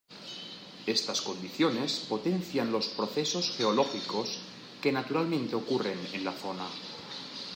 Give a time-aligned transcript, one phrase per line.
[0.87, 4.39] Estas condiciones potencian los procesos geológicos
[4.81, 6.65] que naturalmente ocurren en la zona.